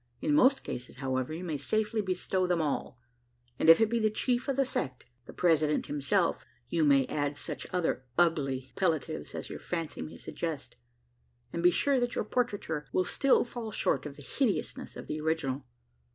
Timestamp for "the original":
15.05-15.67